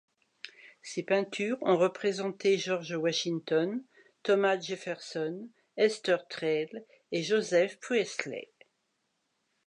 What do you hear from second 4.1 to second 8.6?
Thomas Jefferson, Hester Thrale et Joseph Priestley.